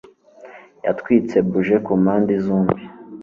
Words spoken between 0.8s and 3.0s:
Yatwitse buji ku mpande zombi.